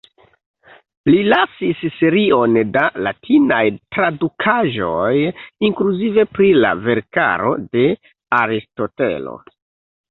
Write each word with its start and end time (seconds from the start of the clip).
Li 1.09 1.17
lasis 1.33 1.83
serion 1.97 2.57
da 2.77 2.85
latinaj 3.09 3.61
tradukaĵoj, 3.97 5.13
inkluzive 5.71 6.29
pri 6.35 6.51
la 6.67 6.75
verkaro 6.91 7.55
de 7.77 7.87
Aristotelo. 8.43 9.39